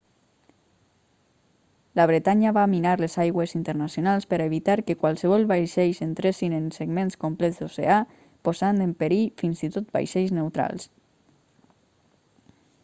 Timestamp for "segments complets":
6.77-7.59